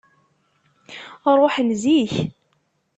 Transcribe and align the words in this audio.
Ṛuḥen 1.37 1.69
zik. 1.83 2.13